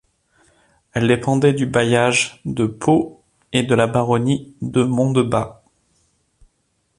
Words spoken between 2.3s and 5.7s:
de Pau et de la baronnie de Mondebat.